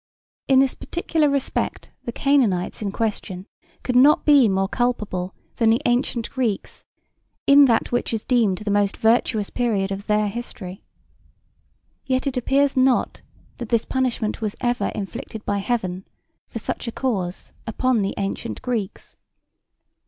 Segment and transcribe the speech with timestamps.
[0.47, 3.45] In this particular respect the Canaanites in question
[3.83, 6.85] could not be more culpable than the antient Greeks
[7.45, 10.83] in that which is deemed the most virtuous period of their history.
[12.03, 13.21] Yet it appears not
[13.57, 16.07] that this punishment was ever inflicted by heaven
[16.47, 19.17] for such a cause upon the antient Greeks.